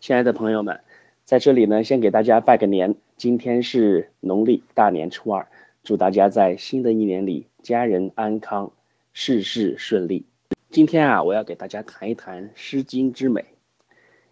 [0.00, 0.80] 亲爱的朋友们，
[1.26, 2.94] 在这里呢，先给大家拜个年。
[3.18, 5.46] 今天是农历大年初二，
[5.84, 8.72] 祝大家在新的一年里家人安康，
[9.12, 10.24] 事事顺利。
[10.70, 13.44] 今天啊，我要给大家谈一谈《诗经》之美。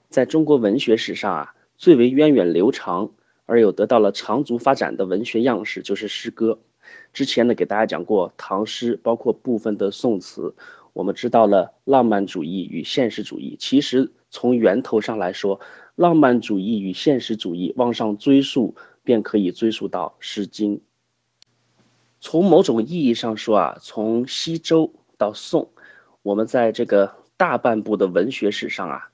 [0.08, 3.10] 在中国文学史上啊，最为源远流长
[3.44, 6.60] 而又得到了长足发展的文学样式就是诗歌。
[7.12, 10.54] 之前呢，给大家讲过唐诗，包括部分的宋词。
[10.94, 13.54] 我们知道了浪漫主义与现实主义。
[13.60, 15.60] 其实从源头上来说，
[15.94, 20.76] 浪漫主义与现实主义往上追溯，便可以追溯到《诗经》。
[22.20, 25.70] 从某种意义上说啊，从西周到宋，
[26.22, 29.10] 我们在这个大半部的文学史上啊，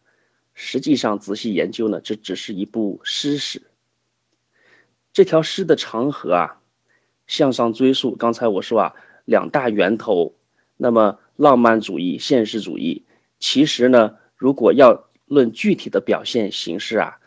[0.52, 3.62] 实际上仔细研究呢，这只是一部诗史。
[5.12, 6.60] 这条诗的长河啊，
[7.26, 8.94] 向上追溯，刚才我说啊，
[9.24, 10.34] 两大源头，
[10.76, 11.18] 那么。
[11.36, 13.06] 浪漫主义、现实主义，
[13.40, 17.18] 其实呢，如果要论具体的表现形式啊，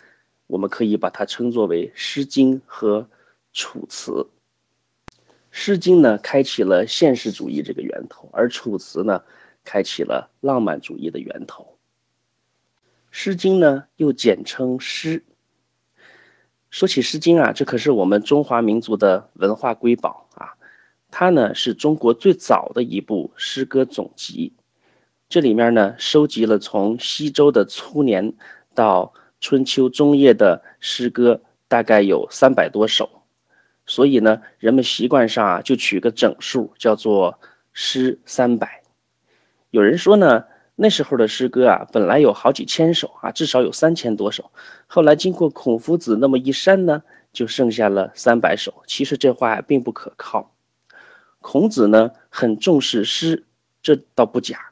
[0.45, 3.02] 我们可以把它称作为《诗经》和
[3.53, 4.11] 《楚辞》。
[5.50, 9.23] 《诗经》呢，开启了现实主义这个源头，而《楚辞》呢，
[9.64, 11.64] 开启了浪漫主义的源头。
[13.09, 15.20] 《诗经》呢，又简称《诗》。
[16.70, 20.53] 说起《诗经》啊，这可是我们中华民族的文化瑰宝啊。
[21.09, 24.53] 它呢是中国最早的一部诗歌总集，
[25.30, 28.33] 这里面呢收集了从西周的初年
[28.73, 33.23] 到春秋中叶的诗歌，大概有三百多首，
[33.86, 37.39] 所以呢人们习惯上啊就取个整数，叫做
[37.73, 38.83] 诗三百。
[39.70, 44.52] 有人说呢那时候的诗歌啊本来有好几千首啊，至少有三千多首，
[44.88, 48.81] 后来经过孔夫子那么一删呢，就剩下了三百首。
[48.88, 50.53] 其实这话并不可靠。
[51.42, 53.45] 孔子呢很重视诗，
[53.81, 54.72] 这倒不假。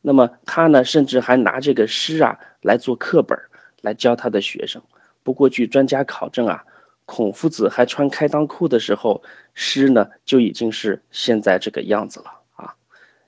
[0.00, 3.38] 那么他呢，甚至还拿这个诗啊来做课本，
[3.82, 4.80] 来教他的学生。
[5.22, 6.64] 不过据专家考证啊，
[7.04, 9.22] 孔夫子还穿开裆裤的时候，
[9.54, 12.26] 诗呢就已经是现在这个样子了
[12.56, 12.74] 啊。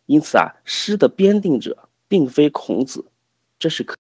[0.07, 1.77] 因此啊，诗的编定者
[2.09, 3.05] 并非孔子，
[3.59, 3.97] 这是可。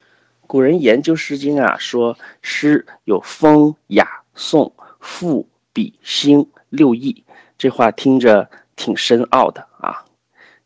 [0.47, 7.25] 古人研究《诗经》啊，说诗有风、雅、颂、赋、比、兴六艺，
[7.59, 8.49] 这话听着。
[8.77, 9.69] 挺深奥的，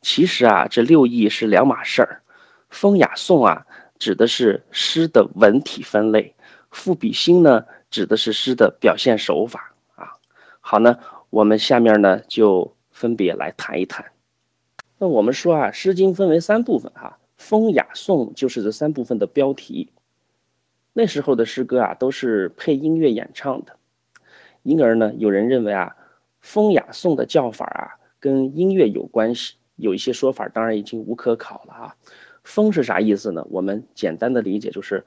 [0.04, 2.20] 其实啊，这六艺是两码事儿。
[2.69, 3.66] 风雅颂啊，
[3.98, 6.34] 指的是诗的文体分类；
[6.70, 10.12] 赋比兴呢，指的是诗的表现手法啊。
[10.60, 10.98] 好呢，
[11.31, 14.04] 我们下面呢就分别来谈一谈。
[14.98, 19.91] 那我们说啊，《诗经》分为三部分哈，风雅颂就是这三部分的标题。
[20.93, 23.76] 那时候的诗歌啊，都是配音乐演唱的，
[24.62, 25.97] 因而呢，有人认为啊，
[26.43, 28.04] 风雅颂的叫法啊。
[28.20, 31.97] 跟音乐有关系，有一些说法当然已经无可考了啊。
[32.43, 33.47] 风是啥意思呢？
[33.51, 35.05] 我们简单的理解就是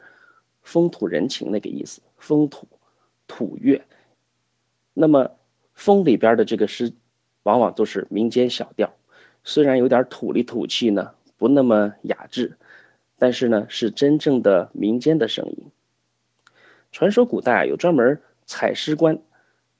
[0.61, 2.67] 风土人情那个意思，风土
[3.27, 3.83] 土乐。
[4.93, 5.31] 那么
[5.73, 6.93] 风里边的这个诗，
[7.43, 8.93] 往往都是民间小调，
[9.43, 12.57] 虽然有点土里土气呢，不那么雅致，
[13.19, 15.71] 但是呢是真正的民间的声音。
[16.91, 19.19] 传说古代有专门采诗官，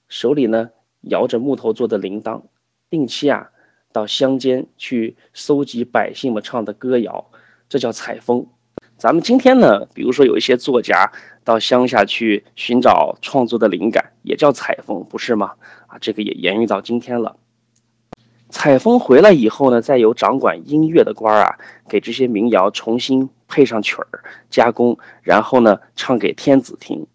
[0.08, 0.70] 手里呢
[1.02, 2.44] 摇着木头做的铃铛。
[2.92, 3.52] 定期啊，
[3.92, 7.26] 到乡间去搜集百姓们唱的歌谣，
[7.70, 8.46] 这叫采风。
[8.98, 11.12] 咱们今天呢，比如说有一些作家
[11.44, 15.54] 到乡下去寻找创作的灵感，也叫采风，不是吗？
[15.88, 17.38] 啊，这个也延续到今天了。
[18.50, 27.06] 采风回来以后呢，再由掌管音乐的官儿啊，给这些民谣重新配上曲儿，加工，然后呢，唱给天子听。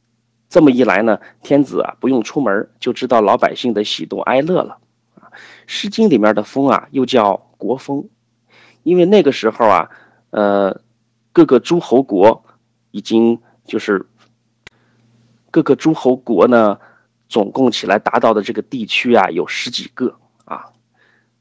[0.49, 4.79] 这么一来呢，天子啊不用出门，就知道老百姓的喜怒哀乐了。
[5.67, 8.09] 《诗经》里面的风啊，又叫国风，
[8.83, 9.89] 因为那个时候啊，
[10.31, 10.81] 呃，
[11.33, 12.45] 各个诸侯国
[12.91, 14.07] 已经就是
[15.51, 16.79] 各个诸侯国呢，
[17.29, 20.67] 总共起来达到的这个地区啊，有十几个啊。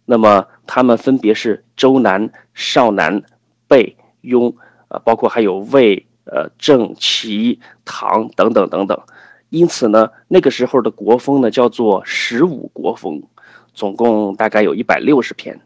[0.06, 3.24] 那么他们分别是周南、少南、
[3.68, 4.56] 贝、雍，
[4.90, 9.02] 呃，包括还有魏、呃、郑、齐、唐等等等等。
[9.50, 13.24] 因此呢，那个时候的国风呢，叫做十五国风。
[13.74, 15.60] 总共大概有一百六十篇。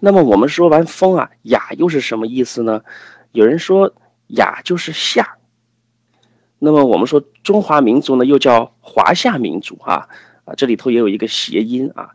[0.00, 2.82] 那么我们说完风啊，雅又是什么意思呢？
[3.32, 3.94] 有人说
[4.28, 5.36] 雅就是夏。
[6.58, 10.08] 那么我们说中华民族呢，又叫华夏民族啊
[10.44, 12.10] 啊，这里头也有一个谐音啊。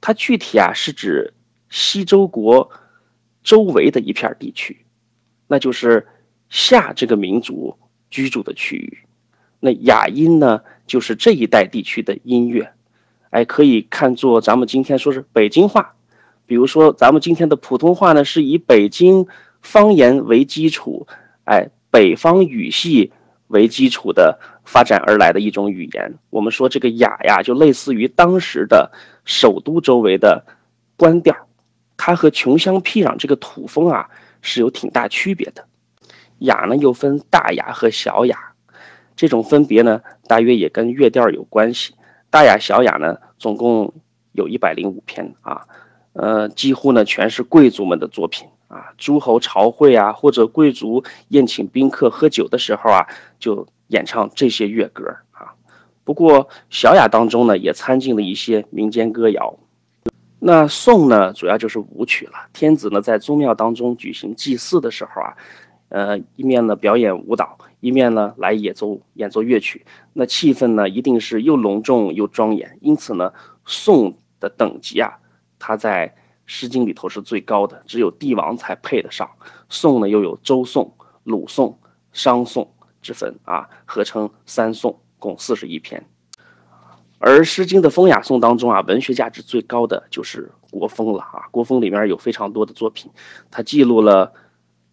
[0.00, 1.32] 它具体啊是指
[1.70, 2.70] 西周国
[3.42, 4.84] 周围的一片地区，
[5.46, 6.06] 那就是
[6.48, 7.76] 夏这个民族
[8.10, 8.98] 居住的区域。
[9.60, 12.72] 那雅音呢，就是这一带地区的音乐。
[13.32, 15.94] 哎，可以看作咱们今天说是北京话，
[16.44, 19.26] 比如说咱们今天的普通话呢，是以北京
[19.62, 21.06] 方言为基础，
[21.44, 23.10] 哎，北方语系
[23.46, 26.14] 为基础的发展而来的一种语言。
[26.28, 28.92] 我们说这个雅呀，就类似于当时的
[29.24, 30.44] 首都周围的
[30.98, 31.34] 官调，
[31.96, 34.10] 它和穷乡僻壤这个土风啊
[34.42, 35.64] 是有挺大区别的。
[36.40, 38.52] 雅呢又分大雅和小雅，
[39.16, 41.94] 这种分别呢大约也跟乐调有关系。
[42.32, 43.92] 大雅、小雅呢总共
[44.32, 45.68] 有一百零五篇啊，
[46.14, 48.48] 呃，几乎呢全是贵族们的作品。
[48.68, 53.06] 啊，诸侯朝会啊，或者贵族宴请宾客喝酒的时候啊，
[53.38, 55.52] 就演唱这些乐歌啊。
[56.04, 59.58] 不过小雅当中呢，也参进了一些民间歌谣。
[60.38, 62.32] 那颂呢，主要就是舞曲了。
[62.54, 65.36] 天子呢，在宗庙当中举行祭祀的时候啊，
[65.92, 69.84] 呃，一面呢表演舞蹈，一面呢来演奏演奏乐曲。
[70.14, 72.78] 那气氛呢，一定是又隆重又庄严。
[72.80, 73.32] 因此呢，
[73.66, 75.18] 颂的等级啊，
[75.58, 76.14] 它在。
[76.54, 79.30] 《诗经》里头是最高的，只有帝王才配得上。
[79.68, 80.92] 颂呢，又有周颂、
[81.22, 81.78] 鲁颂、
[82.12, 82.68] 商颂
[83.00, 86.04] 之分啊，合称三颂，共四十一篇。
[87.18, 91.46] 而《诗经》的风雅颂当中啊，文学价值最高的就是国风了啊。
[91.52, 93.10] 国风里面有非常多的作品，
[93.50, 94.30] 它记录了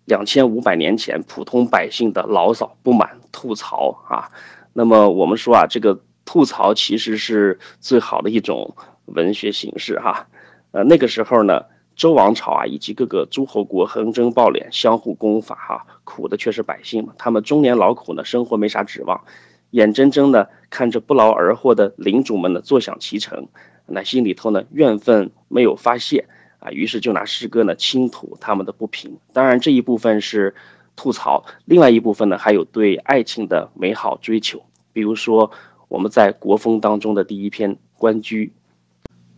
[0.10, 4.28] 两千五百年前普通百姓的牢骚、不满、吐槽啊。
[4.74, 8.76] 那么我们说啊，这个吐槽其实是最好的一种
[9.06, 10.28] 文学形式哈。
[10.72, 11.64] 呃，那个时候呢，
[11.96, 17.14] 周王朝啊，以及各个诸侯国横征暴敛，相互攻伐，哈，苦的却是百姓嘛。
[17.16, 19.24] 他们中年劳苦呢，生活没啥指望，
[19.72, 23.48] 眼睁睁的看着不劳而获的领主们呢坐享其成，
[23.86, 26.28] 那心里头呢怨愤没有发泄
[26.60, 29.18] 啊，于是就拿诗歌呢倾吐他们的不平。
[29.34, 30.54] 当然这一部分是
[30.96, 34.62] 吐槽，另外一部分呢还有对爱情的美好追求。
[34.92, 35.52] 比如说
[35.88, 38.48] 我们在国风当中的第一篇《关雎》。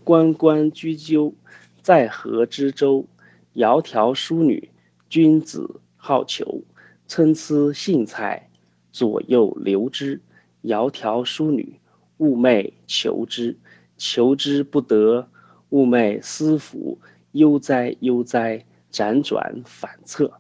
[0.04, 1.34] 关关雎鸠，
[1.82, 3.06] 在河之洲。
[3.54, 4.70] 窈窕淑女，
[5.10, 6.64] 君子好逑。
[7.06, 8.50] 参差荇菜，
[8.92, 10.22] 左右流之。
[10.64, 11.80] 窈窕淑女，
[12.18, 13.58] 寤寐求之。
[13.98, 15.28] 求之不得，
[15.70, 16.98] 寤寐思服。
[17.32, 20.34] 悠哉悠哉，辗转反侧。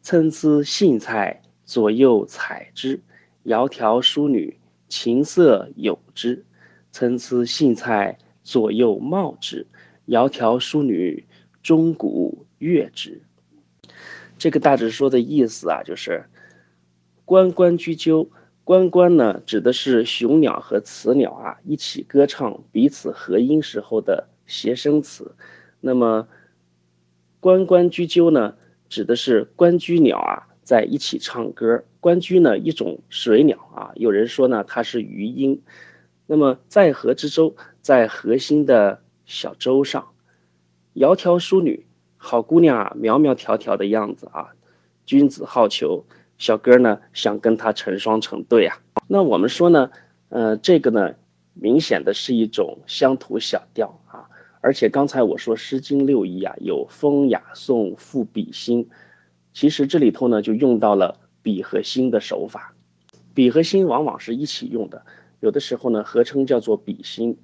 [0.00, 3.02] 参差荇菜，左右采之。
[3.44, 4.58] 窈窕淑女，
[4.88, 6.44] 琴瑟友之。
[6.90, 8.18] 参差荇菜。
[8.44, 9.66] 左右芼之，
[10.06, 11.26] 窈窕淑女，
[11.62, 13.20] 钟鼓乐之。
[14.38, 16.24] 这个大致说的意思啊，就是
[17.26, 18.30] 关关雎鸠。
[18.64, 25.34] 关关呢，指的是雄鸟和雌鸟啊一起歌唱，彼此合音时候的谐声词。
[25.80, 26.26] 那么
[27.40, 28.54] 关关雎鸠呢，
[28.88, 31.84] 指的是关雎鸟啊在一起唱歌。
[32.00, 35.60] 关雎呢，一种水鸟啊，有人说呢它是鱼鹰。
[36.26, 37.56] 那么在河之洲。
[37.80, 40.08] 在河心的小舟上，
[40.92, 41.86] 窈窕淑女，
[42.18, 44.50] 好姑娘啊，苗苗条条的样子啊。
[45.06, 46.04] 君子好逑，
[46.36, 48.76] 小哥呢想跟她成双成对啊。
[49.06, 49.90] 那我们说呢，
[50.28, 51.14] 呃，这个呢，
[51.54, 54.28] 明显的是一种乡土小调啊。
[54.60, 58.88] 而且刚才我说《诗经》六艺啊，有风雅颂赋比兴，
[59.52, 62.74] 其实这里头呢就用到了比和兴的手法。
[63.34, 65.04] 比和兴往往是一起用的，
[65.38, 67.36] 有的时候呢合称叫做比兴。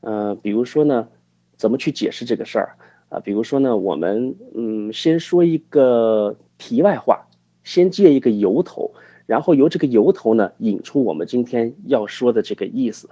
[0.00, 1.08] 呃，比如说呢，
[1.56, 2.76] 怎么去解释这个事儿
[3.08, 3.20] 啊？
[3.20, 7.28] 比如说呢，我们嗯，先说一个题外话，
[7.62, 8.92] 先借一个由头，
[9.26, 13.08] 然后由这个由头呢，引出我们今天要说的这个意思。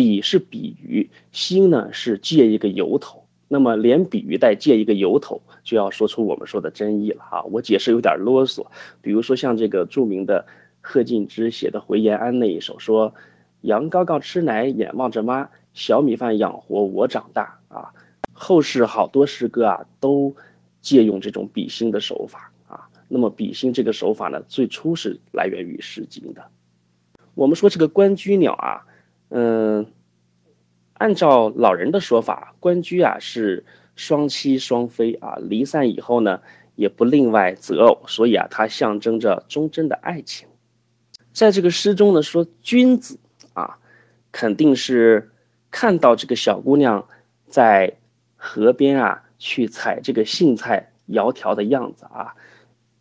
[0.00, 3.22] 比是比喻，兴呢是借一个由头。
[3.48, 7.42] 那么连比喻带借一个由头，就要说出我们说的真意了哈。
[7.52, 8.64] 我解释有点啰嗦，
[9.02, 10.46] 比如说像这个著名的
[10.80, 13.14] 贺敬之写的《回延安》那一首，说
[13.60, 15.50] 羊羔羔吃奶，眼望着妈。
[15.74, 17.92] 小米饭养活我长大啊，
[18.32, 20.34] 后世好多诗歌啊都
[20.80, 22.88] 借用这种比兴的手法啊。
[23.06, 26.42] 那么比兴这个手法呢，最初是来源于《诗经》的。
[27.34, 28.86] 我们说这个关雎鸟啊，
[29.30, 29.86] 嗯，
[30.92, 33.64] 按照老人的说法，关雎啊是
[33.96, 36.40] 双栖双飞啊，离散以后呢
[36.76, 40.46] 也不另外择偶，所以啊它象征着忠贞的爱情。
[41.32, 43.18] 在这个诗中呢说君子
[43.54, 43.78] 啊，
[44.30, 45.30] 肯定是。
[45.72, 47.06] 看到这个小姑娘
[47.46, 47.96] 在
[48.34, 52.34] 河边啊，去采这个荇菜、窈窕的样子啊，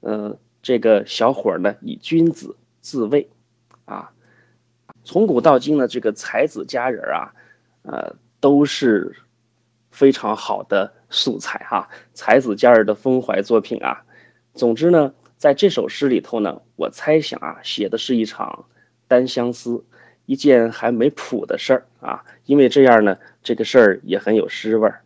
[0.01, 3.27] 嗯，这个小伙呢以君子自慰，
[3.85, 4.11] 啊，
[5.09, 7.33] 从古到今呢，这个才子佳人啊，
[7.81, 9.15] 呃，都是
[9.89, 14.03] 非常好的素材哈，才子佳人的风怀作品啊。
[14.53, 18.65] 总之呢，在这首诗里头呢，我猜想啊，写的是一场
[19.07, 19.83] 单相思。
[20.27, 25.01] 一件还没谱的事儿啊，因为这样呢，这个事儿也很有诗味儿。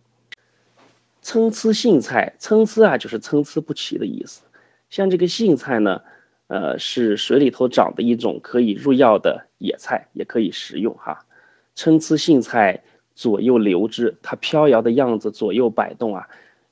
[1.21, 4.41] 参差荇菜，参差啊，就是参差不齐的意思。
[4.89, 6.01] 像这个荇菜呢，
[6.47, 11.25] 呃，是水里头长的一种可以入药的野菜，也可以食用哈。
[11.73, 12.83] 参差荇菜
[13.15, 16.27] 左右流之，它飘摇的样子左右摆动啊。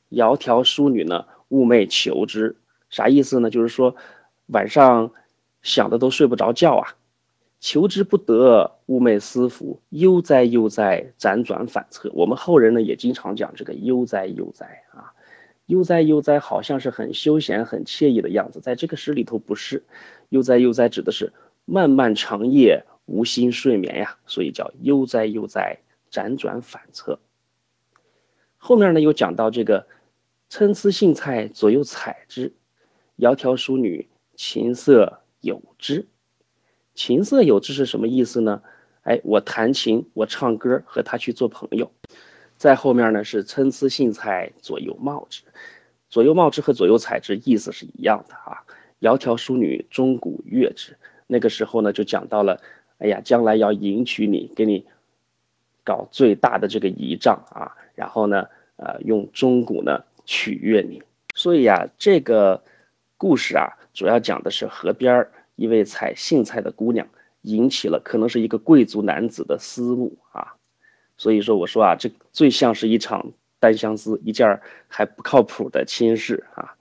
[0.10, 2.58] 窈窕淑女呢，寤寐求之，
[2.90, 3.50] 啥意思呢？
[3.50, 3.96] 就是说
[4.48, 5.12] 晚上
[5.62, 6.96] 想的都睡不着觉啊。
[7.62, 12.12] 求之不得，寤寐思服，悠哉悠哉，辗转反侧。
[12.14, 15.14] 我们后人呢也经常讲这个悠哉悠哉啊，
[15.68, 19.84] 悠哉悠哉好像是很休闲、很惬意的样子，在这个诗里头不是，
[20.30, 21.32] 悠哉悠哉指的是
[21.72, 25.80] 漫漫长夜无心睡眠呀，所以叫悠哉悠哉，
[26.12, 27.18] 辗转反侧。
[28.58, 29.88] 后面呢又讲到这个
[30.50, 32.52] 参差荇菜左右采之，
[33.18, 36.10] 窈窕淑女，琴瑟友之。
[36.94, 38.62] 琴瑟友之是什么意思呢？
[39.04, 41.90] 哎，我弹琴，我唱歌，和他去做朋友。
[42.58, 45.44] 在后面呢是参差荇菜左右芼之，
[46.10, 48.66] 左右芼之和左右采之意思是一样的啊。
[49.00, 50.98] 窈窕淑女，钟鼓乐之。
[51.32, 52.60] 那个时候呢就讲到了，
[52.98, 54.86] 哎呀，将来要迎娶你，给你
[55.86, 61.02] 搞最大的这个仪仗啊，然后呢，呃，用钟鼓呢取悦你。
[61.34, 62.62] 所以呀，这个
[63.16, 65.32] 故事啊，主要讲的是河边儿。
[65.56, 67.08] 一位采荇菜的姑娘
[67.44, 70.56] 引起了可能是一个贵族男子的思慕啊，
[71.18, 76.76] 所以说我说啊，这最像是一场单相思，一件还不靠谱的亲事啊。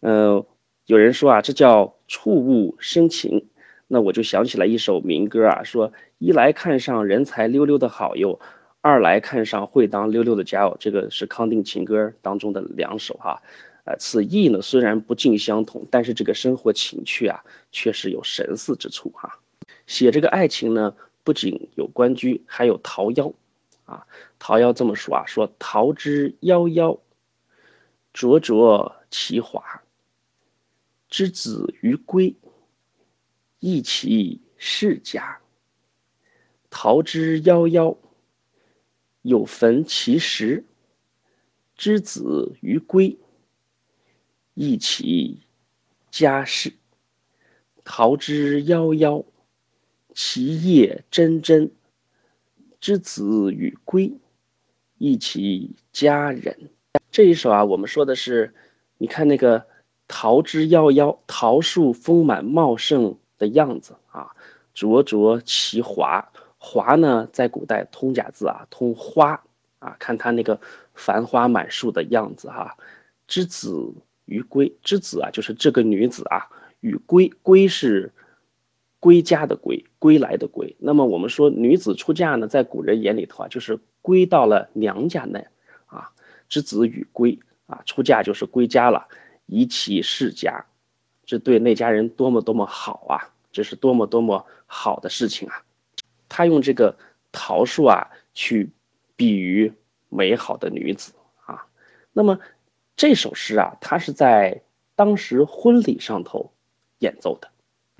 [0.00, 0.44] 嗯，
[0.86, 3.46] 有人说啊，这叫触物生情，
[3.92, 8.40] 那我就想起来一首民歌啊，说一来看上人才溜溜的好友，
[8.80, 10.78] 二来看上会当溜溜的佳偶。
[10.80, 13.42] 这个是康定情歌当中的两首哈。
[13.84, 19.38] 呃，此意呢虽然不尽相同，但是这个生活情趣啊，确实有神似之处哈。
[19.86, 23.34] 写这个爱情呢，不仅有关雎，还有桃夭，
[23.84, 24.06] 啊，
[24.38, 26.98] 桃夭这么说啊，说桃之夭夭，
[28.14, 29.62] 灼灼其华。
[31.10, 32.34] 之子于归，
[33.62, 35.38] 一其世家。
[36.68, 37.96] 桃之夭夭，
[39.22, 40.64] 有逢其实。
[41.76, 43.16] 之子于归。
[44.54, 45.42] 一其
[46.10, 46.72] 家室，
[47.84, 49.24] 桃之夭夭，
[50.12, 51.70] 其叶蓁蓁。
[52.80, 54.12] 之子与归，
[54.98, 56.72] 一其家人。
[57.12, 58.52] 这一首啊，我们说的是，
[58.98, 59.68] 你看那个
[60.08, 64.30] 桃之夭夭，桃树丰满茂盛的样子啊，
[64.72, 66.30] 灼灼其华。
[66.56, 69.42] 华呢，在古代通假字啊，通花
[69.80, 70.60] 啊，看它那个
[70.94, 72.76] 繁花满树的样子哈。
[73.26, 73.92] 之子。
[74.24, 76.48] 于归之子啊，就是这个女子啊，
[76.80, 78.12] 与归归是
[79.00, 80.74] 归家的归，归来的归。
[80.78, 85.44] 那么我们说女子出嫁呢，在古人眼里头啊，就是归到了娘家那
[85.86, 86.12] 啊。
[86.48, 89.08] 之子与归啊，出嫁就是归家了，
[89.46, 90.64] 以其世家，
[91.24, 93.32] 这对那家人多么多么好啊！
[93.52, 95.62] 这是多么多么好的事情啊！
[96.28, 96.96] 他用这个
[97.32, 98.70] 桃树啊，去
[99.16, 99.72] 比喻
[100.08, 101.12] 美好的女子
[101.44, 101.66] 啊。
[102.12, 102.38] 那么。
[102.94, 104.62] 这首诗啊，它是在
[104.94, 106.52] 当时婚礼上头
[106.98, 107.48] 演奏的。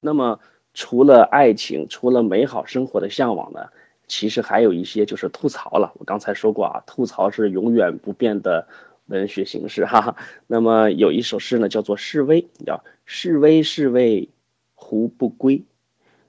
[0.02, 0.38] 那么，
[0.74, 3.70] 除了爱情，除了美好生活的向往呢，
[4.06, 5.94] 其实还有一些就是吐槽了。
[5.98, 8.68] 我刚才说过啊，吐槽是永远不变的
[9.06, 10.16] 文学形式哈。
[10.46, 14.30] 那么有一首诗呢，叫做《示威》，叫“示威示威，
[14.74, 15.64] 胡不归？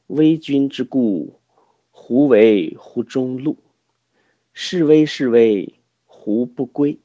[0.07, 1.39] 威君之故，
[1.91, 3.57] 胡为乎中路？
[4.53, 5.73] 示威示威，
[6.05, 6.99] 胡不归？”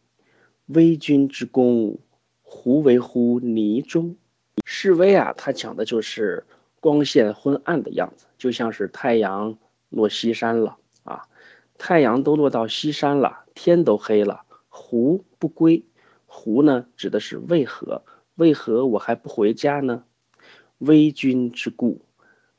[0.66, 1.98] 微君之功，
[2.42, 4.16] 胡为乎泥中？
[4.66, 6.44] 示威啊，它讲的就是
[6.80, 9.56] 光线昏暗的样子，就像是太阳
[9.88, 11.22] 落西山了啊，
[11.78, 14.42] 太阳都落到西山了，天都黑了，
[14.80, 15.84] 胡不归？
[16.26, 18.04] 胡呢，指的是为何？
[18.36, 20.04] 为何我还不回家呢？
[20.78, 22.00] 微君之故，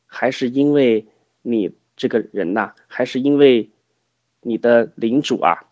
[0.06, 1.08] 还是因为
[1.42, 3.72] 你这个人呐，还是因为
[4.42, 5.64] 你的领主啊？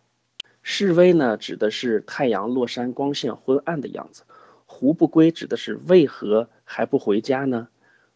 [0.62, 4.24] 示威呢，指的是太阳落山，光线昏暗的样子；
[4.66, 7.68] 胡不归，指的是为何还不回家呢？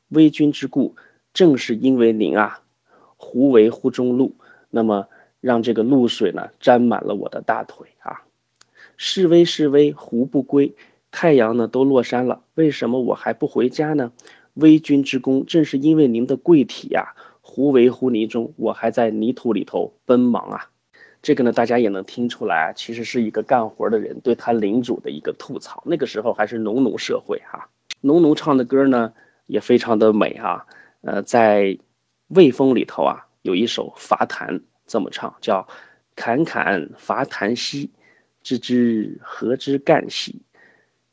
[0.08, 0.96] 微君之故，
[1.34, 2.64] 正是因为您啊，
[3.18, 4.36] 胡为乎中露，
[4.70, 5.10] 那么
[5.42, 8.22] 让这个露水呢沾满了我的大腿啊。
[8.96, 10.74] 示威示威，胡不归？
[11.12, 14.14] 太阳呢都落山了，为什么我还不回家呢？
[14.54, 20.70] 微君之功，正是因为您的贵体呀，胡为乎泥中，我还在泥土里头奔忙啊。
[21.22, 25.84] 这个呢，大家也能听出来，其实是一个干活的人对他领主的一个吐槽。
[25.86, 27.70] 那个时候还是农奴社会哈，
[28.02, 29.14] 农奴唱的歌呢
[29.46, 30.66] 也非常的美哈。
[31.02, 31.64] 呃，在
[32.28, 35.66] 《魏风》里头啊，有一首伐檀这么唱，叫
[36.18, 37.90] “侃侃伐檀兮，
[38.44, 40.42] 知之何之干兮？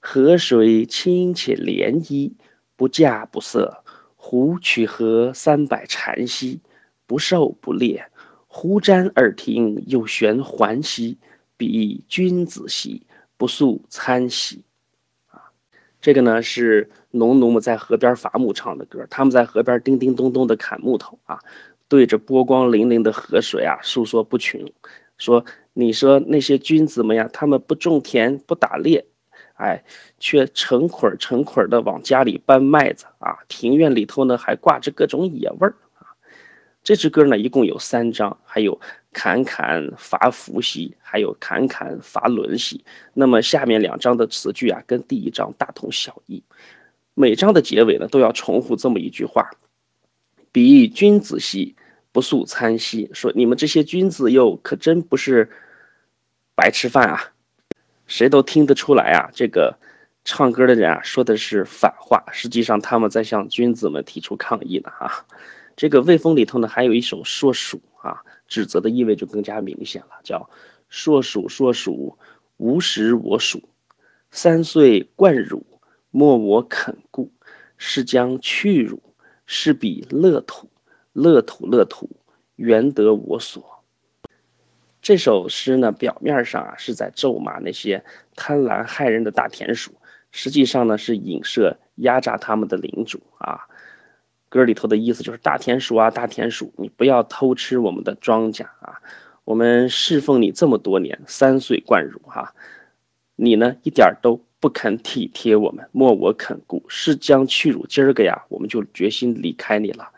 [0.00, 2.32] 河水清且涟漪，
[2.74, 3.84] 不稼不涩。
[4.16, 6.60] 胡取河三百禅兮，
[7.06, 8.04] 不受不猎。
[8.48, 11.16] 胡瞻耳听，又悬环兮，
[11.56, 13.06] 彼君子兮，
[13.36, 14.64] 不速参兮。
[15.28, 15.54] 啊，
[16.00, 19.06] 这个呢是农奴们在河边伐木唱的歌。
[19.08, 21.38] 他们在河边叮叮咚咚的砍木头啊，
[21.88, 24.60] 对着波光粼粼的河水啊诉说不穷，
[25.16, 29.06] 说你说那些君子们呀，他们不种田不打猎。
[29.54, 29.82] 哎，
[30.20, 33.38] 却成捆成捆的往家里搬麦子啊！
[33.48, 36.14] 庭院里头呢，还挂着各种野味儿啊！
[36.84, 38.80] 这支歌呢，一共有三章，还有
[39.12, 42.84] 侃侃伐伏兮，还有侃侃伐伦兮。
[43.14, 46.40] 那么下面两章的词句啊，跟第一章大同小异。
[47.14, 49.50] 每章的结尾呢，都要重复这么一句话
[50.52, 51.76] ：“彼君子兮，
[52.12, 55.50] 不素餐兮。”说你们这些君子哟，可真不是
[56.54, 57.32] 白吃饭啊！
[58.06, 59.78] 谁都听得出来啊，这个
[60.24, 65.26] 唱歌的人啊说的是反话，实际上他们在向君子们提出抗议呢啊。
[65.76, 70.50] 这个《魏风》里头呢还有一首硕鼠啊，指责的意味就更加明显了，叫
[70.88, 72.18] 硕鼠，硕鼠，
[72.56, 73.62] 无食我黍，
[74.30, 75.64] 三岁贯汝，
[76.10, 77.30] 莫我肯顾，
[77.76, 79.00] 是将去汝，
[79.50, 80.68] 是彼乐土，
[81.14, 82.10] 乐土乐土，
[82.54, 83.82] 原得我所。
[85.00, 88.04] 这首诗呢，表面上啊是在咒骂那些
[88.36, 89.94] 贪婪害人的大田鼠，
[90.30, 93.66] 实际上呢是影射压榨他们的领主啊。
[94.50, 99.00] 歌里头的意思就是大田鼠啊，大田鼠，你不要偷吃我们的庄稼啊！
[99.44, 102.54] 我们侍奉你这么多年，三岁贯汝哈，
[103.34, 110.08] 你呢一点都不肯体贴我们，莫我肯顾，是将去汝，今儿个呀，我们就决心离开你了，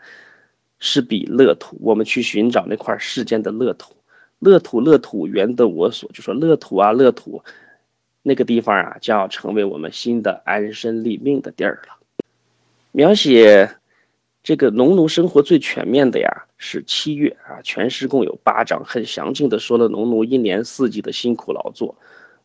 [0.79, 3.93] 是彼乐土，我们去寻找那块世间的乐土。
[4.39, 7.43] 乐土，乐土，原得我所，就说乐土啊，乐土，
[8.23, 12.23] 那个地方啊，将要成为我们新的安身立命的地儿了。
[12.91, 13.75] 描写
[14.41, 21.95] 这个农奴生活最全面的呀，是七月啊，全诗共有八章，很详尽的说了农奴一年四季的辛苦劳作。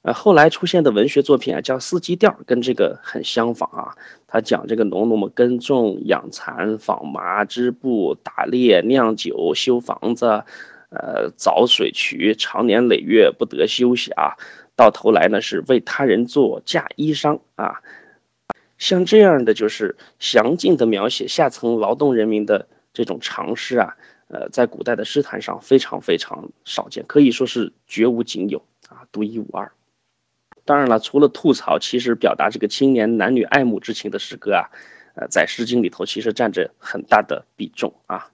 [0.06, 3.90] 呃，后来出现的文学作品啊，叫《四季调》，跟这个很相仿啊。
[4.28, 10.44] 他讲这个农奴们耕种、养蚕、纺麻、织布、打猎、酿酒、修房子。
[10.90, 14.36] 呃，凿水渠，长年累月不得休息啊，
[14.76, 17.82] 到头来呢是为他人做嫁衣裳啊，
[18.78, 23.96] 像这样的就是详尽的描写下层劳动人民的这种常识啊，
[24.28, 29.70] 呃，在古代的诗坛上非常非常少见，可以说是绝无仅有啊，独一无二。
[30.66, 34.68] 当然了，除了吐槽，其实表达这个青年男女爱慕之情的诗歌啊，
[35.14, 38.28] 呃，在《诗经》里头其实占着很大的比重啊。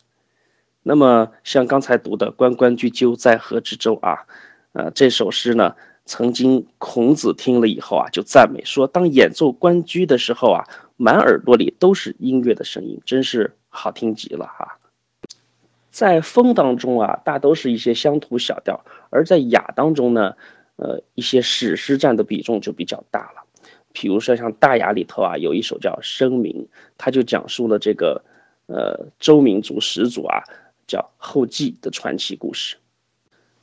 [0.82, 4.26] 那么，像刚才读的“关关雎鸠，在河之洲”啊，
[4.72, 10.64] 呃，这首诗呢，曾经孔子听了以后啊，就赞美说，当演奏《关雎》的时候啊，
[10.96, 14.78] 满耳朵里都是音乐的声音，真是好听极了哈。
[15.92, 20.34] 在风当中啊，大都是一些乡土小调；而在雅当中呢，
[20.82, 23.44] 呃，一些史诗占的比重就比较大了。
[23.92, 26.52] 比如说像大雅里头啊，有一首叫《声明》，
[26.98, 28.24] 它就讲述了这个，
[28.66, 30.42] 呃，周民族始祖啊。
[30.84, 32.76] 叫后稷的传奇故事，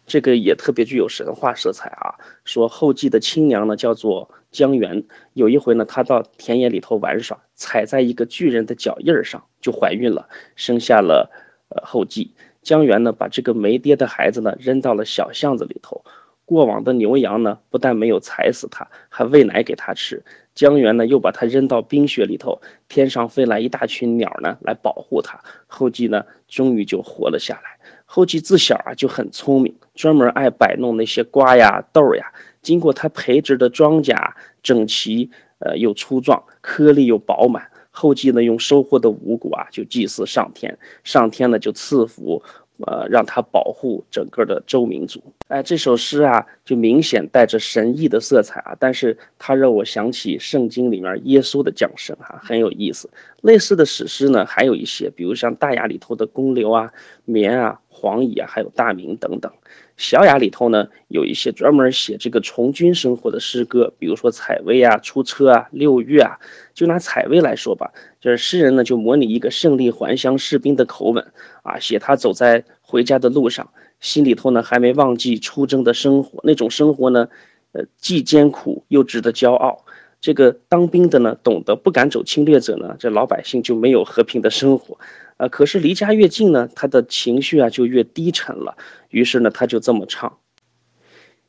[0.07, 2.15] 这个也特别具有神话色彩啊。
[2.43, 5.03] 说后稷的亲娘呢叫做姜元，
[5.33, 11.29] 有一回呢，她到田野里头玩耍，踩在一个巨人的脚印上，就怀孕了，生下了
[11.69, 12.33] 呃后稷。
[12.63, 16.03] 姜元呢把这个没爹的孩子呢扔到了小巷子里头。
[16.49, 20.23] 过往的牛羊呢，不但没有踩死他，还喂奶给他吃。
[20.55, 25.39] 江源呢，又把他扔到冰雪里头，天上飞来一大群鸟呢，来保护他。
[25.67, 27.77] 后继呢，终于就活了下来。
[28.03, 32.33] 后继自小啊就很聪明，专门爱摆弄那些瓜呀、豆呀。
[32.63, 34.15] 经过他培植的庄稼
[34.63, 37.69] 整齐，呃，又粗壮，颗粒又饱满。
[37.91, 42.41] 后继呢，用收获的五谷啊，就祭祀上天，上天呢就赐福。
[42.85, 45.21] 呃，让他保护整个的周民族。
[45.47, 53.09] 哎，这首诗啊，就明显带着神异的色彩啊，但是它让我想起圣经里面耶稣的降生啊，很有意思。
[53.41, 56.91] 类似的史诗呢，还有一些，比如像大雅里头的公牛啊、
[57.25, 59.51] 绵啊、黄蚁啊，还有大明等等。
[59.99, 66.39] 小雅里头呢，有一些专门写这个从军生活的诗歌，比如说采薇啊、出车啊、六月啊。
[66.73, 71.33] 就拿采薇来说吧，就是诗人呢就模拟一个胜利还乡士兵的口吻
[71.63, 77.27] 啊，写他走在回家的路上，心里头呢还没忘记出征的生活，那种生活呢，
[77.73, 79.83] 呃，既艰苦又值得骄傲。
[80.21, 84.99] 这个当兵的呢，懂得不敢走侵略者呢，这老百姓就没有和平的生活。
[85.37, 88.77] 啊，可是离家越近呢，他的情绪啊就越低沉了。
[89.09, 90.39] 于是呢，他就这么唱：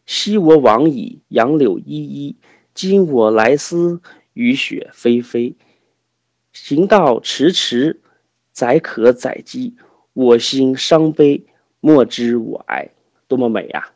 [0.06, 2.36] 昔我往矣，杨柳依依；
[2.72, 4.00] 今我来思，
[4.34, 5.56] 雨雪霏霏。
[6.52, 8.00] 行道迟迟，
[8.52, 9.74] 载渴载饥，
[10.12, 11.44] 我心伤悲，
[11.80, 12.90] 莫知我哀。
[13.26, 13.90] 多么美呀！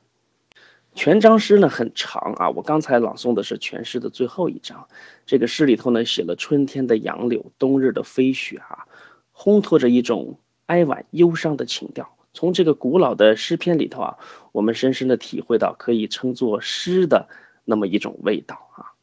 [0.94, 4.86] 全章诗呢很长啊，我刚才朗诵的是全诗的最后一章。
[5.26, 8.86] 这个诗里头呢写了春天的杨柳，冬日的飞雪啊，
[9.34, 12.16] 烘托着一种哀婉忧伤的情调。
[12.32, 14.18] 从这个古老的诗篇里头啊，
[14.52, 17.28] 我们深深的体会到可以称作诗的
[17.64, 18.94] 那么一种味道啊。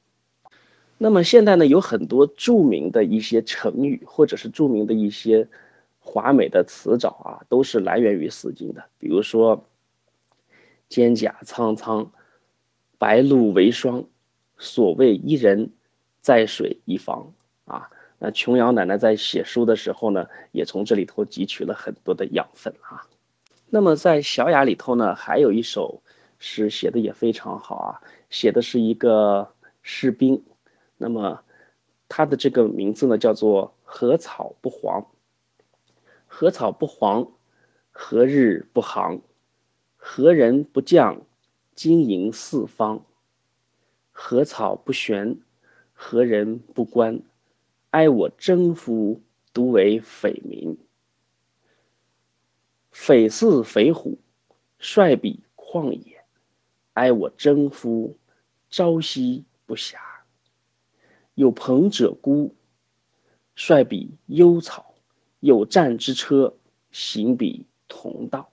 [0.98, 5.48] 那么现在呢，有很多著名的一些成语，或者是著名的一些
[6.00, 8.86] 华美的词藻啊，都是来源于《诗经》的。
[8.98, 9.66] 比如说
[10.92, 12.12] “蒹葭苍苍，
[12.98, 14.04] 白露为霜”，
[14.60, 15.72] 所谓“伊人，
[16.20, 17.90] 在水一方”啊。
[18.20, 23.08] 那琼瑶奶奶在写书的时候呢，也从这里头汲取了很多的养分啊。
[23.68, 26.04] 那么在《小雅》里头呢，还有一首
[26.38, 30.44] 诗写的也非常好啊，写的是一个士兵。
[30.98, 31.42] 那么，
[32.10, 35.08] 他的这个名字呢，叫做“禾草不黄”。
[36.28, 37.32] 禾草不黄，
[37.92, 39.22] 何日不行？
[40.04, 41.22] 何人不将，
[41.76, 43.06] 经营四方？
[44.12, 45.40] 何草不旋，
[45.94, 47.22] 何人不观？
[47.92, 49.22] 哀我征夫，
[49.54, 50.76] 独为匪民。
[52.90, 54.18] 匪似匪虎，
[54.80, 56.26] 率彼旷野。
[56.94, 58.18] 哀我征夫，
[58.72, 59.98] 朝夕不暇。
[61.36, 62.56] 有朋者孤，
[63.54, 64.96] 率彼幽草；
[65.40, 66.58] 有战之车，
[66.92, 68.51] 行彼同道。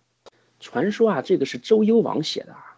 [0.70, 2.76] 传说啊，这个是周幽王写的啊，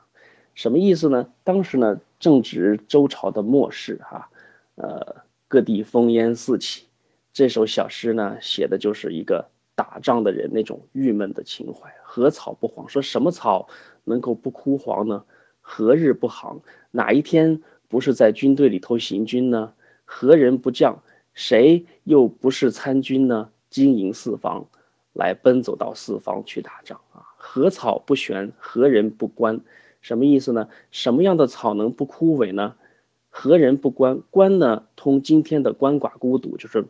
[0.55, 1.27] 什么意思呢？
[1.43, 4.31] 当时呢，正值周朝的末世哈，
[4.77, 5.17] 呃，
[5.49, 6.87] 各地烽烟四起。
[7.33, 11.93] 这首小诗呢，写的就是一个打仗的人那种郁闷的情怀。
[12.05, 13.69] 何草不黄，说什么草
[14.05, 15.25] 能够不枯黄呢？
[15.61, 16.61] 何日不行？
[16.93, 19.73] 哪一天不是在军队里头行军呢？
[20.05, 21.03] 何人不将？
[21.35, 23.51] 谁又不是参军呢？
[23.69, 24.69] 经营四方，
[25.13, 27.01] 来奔走到四方去打仗
[27.43, 27.71] 何！
[27.71, 29.63] 草不旋，何人不关？
[30.03, 30.69] 什么意思呢？
[30.91, 32.75] 什么样的草能不枯萎呢？
[33.31, 34.21] 何人不关？
[34.31, 34.87] 关呢？
[34.95, 36.85] 通今天的鳏寡孤独，就是，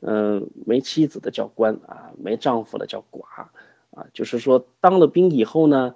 [0.00, 3.24] 嗯，没妻子的叫关啊，没丈夫的叫寡
[3.90, 5.94] 啊，就是说当了兵以后呢，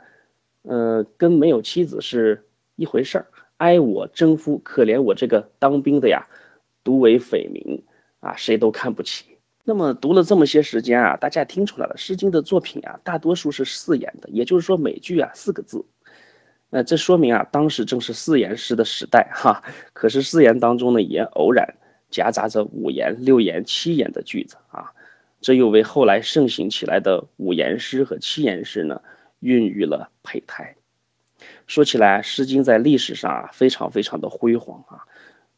[0.65, 2.45] 嗯，跟没有妻子是
[2.75, 3.27] 一回事儿。
[3.59, 6.27] 哀我征夫，可怜我这个当兵的呀！
[6.83, 7.85] 独为匪民
[8.21, 9.30] 啊，谁都看不起。
[9.71, 15.87] 那么读了这么些时间啊，大家听出来了，《诗经》的作品啊，大多数是四言的，也就是说每句啊四个字。
[16.71, 19.63] 那这说明啊，当时正是四言诗的时代哈。
[19.93, 21.77] 可是四言当中呢，也偶然
[22.11, 24.91] 夹杂着五言、六言、七言的句子啊，
[25.41, 29.01] 这又为后来盛行起来的五言诗和七言诗呢，
[29.39, 30.75] 孕育了胚胎。
[31.69, 35.07] 说起来，《诗经》在历史上啊，非常非常的辉煌啊。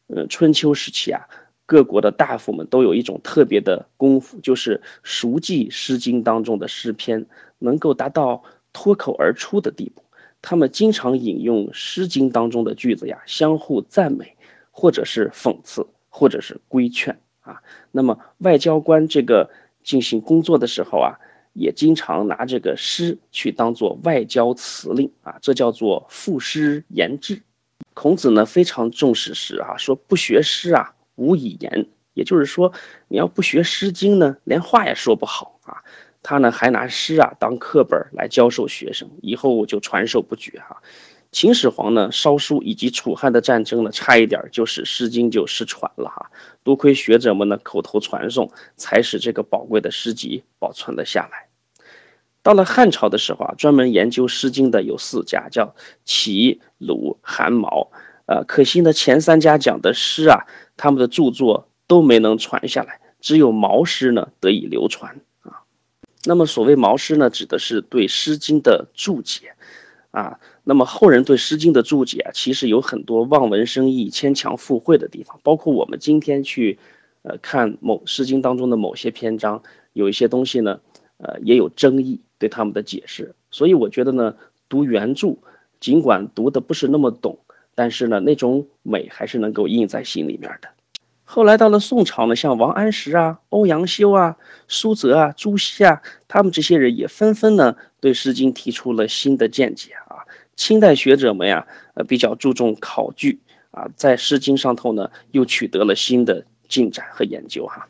[0.05, 1.27] 呃，春秋时期啊，
[1.65, 7.25] 各国的大夫们都有一种特别的功夫，就是熟记《诗经》当中的诗篇，
[7.59, 10.03] 能够达到脱口而出的地步。
[10.41, 14.35] 他们经常引用《诗经》当中的句子呀，相互赞美，
[14.71, 17.61] 或者是讽刺，或者是规劝啊。
[17.91, 19.49] 那么外交官这个
[19.83, 21.15] 进行工作的时候啊，
[21.53, 27.41] 也经常拿这个诗去当做外交辞令啊，这叫做赋诗言志。
[27.93, 32.73] 孔子呢非常重视诗啊，说不学诗啊无以言，也就是说
[33.07, 35.83] 你要不学《诗经》呢，连话也说不好啊。
[36.21, 40.81] 他呢还拿诗啊当课本来教授学生，以后就传授不绝哈。
[41.33, 46.31] 秦始皇呢烧书以及楚汉的战争呢，差一点就使《诗经》就失传了哈。
[46.63, 51.49] 多亏学者们呢口头传颂，才使这个宝贵的诗集保存了下来。
[52.41, 57.91] 到了汉朝的时候啊，专门研究《诗经》的有四家，叫齐、鲁、韩、毛。
[58.25, 60.45] 呃，可惜呢，前三家讲的诗啊，
[60.77, 65.63] 他们的著作都没能传下来，只有毛诗呢得以流传啊。
[66.25, 69.53] 那么所谓毛诗呢，指的是对《诗经》的注解
[70.11, 70.39] 啊。
[70.63, 76.79] 那么后人对《诗经》的注解啊，其实有很多望文生义、牵强附会的地方，包括我们今天去，
[77.23, 80.79] 呃，看某《诗经》当中的某些篇章，有一些东西呢，
[81.17, 82.21] 呃，也有争议。
[82.39, 84.35] 对他们的解释，所以我觉得呢，
[84.67, 85.37] 读原著，
[85.79, 87.39] 尽管读的不是那么懂，
[87.75, 90.69] 但是呢，那种美还是能够印在心里面的。
[91.25, 100.21] 后来到了宋朝呢，像王安石啊、欧阳修啊、苏辙啊、朱熹啊，他们这些人也纷纷呢对《诗经》提出了新的见解啊。
[100.55, 103.39] 清代学者们呀，呃，比较注重考据
[103.71, 107.87] 啊，在《诗经》上头呢又取得了新的进展和研究哈。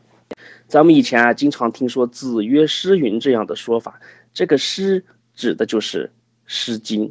[0.67, 3.99] 咱们以前啊，经常听说“子曰诗云”这样的说法。
[4.33, 5.03] 这个诗
[5.35, 6.05] 指的就是
[6.45, 7.09] 《诗经》，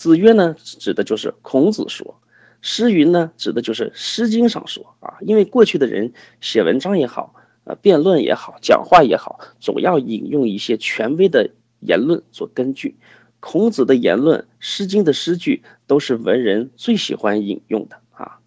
[0.00, 2.22] 子曰呢指的就是孔子说，
[2.62, 7.34] 诗云呢，指的就是《诗经》上说啊，因为过去的人写文章也好，
[7.64, 12.96] 呃，辩论也好，讲话也好，总要引用一些权威的言论做根据。
[13.40, 18.40] 孔子的言论，《诗经》的诗句都是文人最喜欢引用的啊。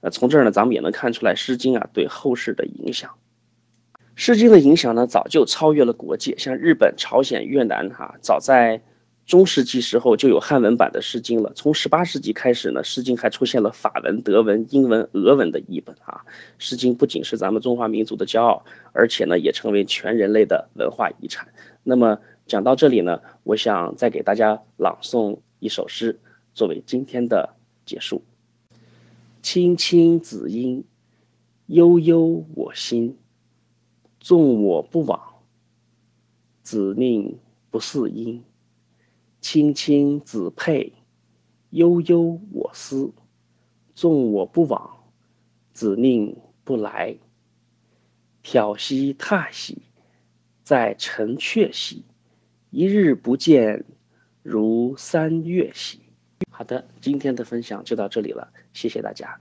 [0.00, 3.12] 呃，从这儿呢，咱们也能看出来，《诗经》啊对后世的影响。
[4.16, 8.82] 《诗经》的影响呢，早就超越了国界，像日本、朝鲜、越南哈，早在。
[9.26, 11.52] 中世纪时候就有汉文版的《诗经》了。
[11.54, 16.22] 从十八世纪开始呢，《诗经》还出现了法文、德文、英文、俄文的译本啊。
[16.58, 21.48] 《诗经》不仅是咱们中华民族的骄傲，而且呢，也成为全人类的文化遗产。
[21.82, 26.20] 那么讲到这里呢，我想再给大家朗诵一首诗，
[26.54, 28.22] 作为今天的结束。
[29.42, 30.84] 青青子衿，
[31.66, 33.18] 悠悠我心。
[34.20, 35.20] 纵我不往，
[36.62, 37.38] 子宁
[37.70, 38.44] 不嗣音。
[39.48, 40.92] 青青子佩，
[41.70, 43.12] 悠悠我思。
[43.94, 45.04] 纵我不往，
[45.72, 47.16] 子宁不来？
[48.42, 49.82] 挑兮踏兮，
[50.64, 52.04] 在城阙兮。
[52.70, 53.84] 一日不见，
[54.42, 56.00] 如三月兮。
[56.50, 59.40] 好的，今天的分享就到这里了，谢谢大家。